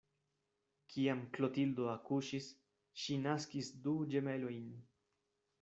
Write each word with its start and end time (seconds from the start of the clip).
Kiam 0.93 1.19
Klotildo 1.35 1.85
akuŝis, 1.93 2.47
ŝi 3.03 3.21
naskis 3.29 3.73
du 3.85 3.97
ĝemelojn. 4.15 4.69